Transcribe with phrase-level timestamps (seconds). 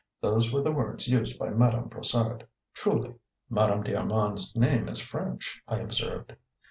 [0.19, 2.47] Those were the words used by Madame Brossard.
[2.73, 3.13] Truly."
[3.51, 6.33] "Madame d'Armand's name is French," I observed.